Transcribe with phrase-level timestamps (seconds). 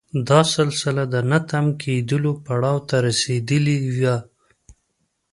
[0.29, 4.17] دا سلسله د نه تم کېدلو پړاو ته رسېدلې وه.